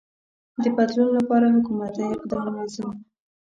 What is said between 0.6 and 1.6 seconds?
د بدلون لپاره